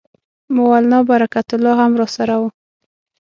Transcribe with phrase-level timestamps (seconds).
[0.55, 2.47] مولنا برکت الله هم راسره وو.